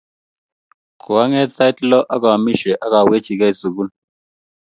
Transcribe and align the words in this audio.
koang'et 1.01 1.49
sait 1.57 1.77
lo 1.89 1.99
aamisie 2.15 2.73
akawechigei 2.85 3.53
sukul 3.61 3.87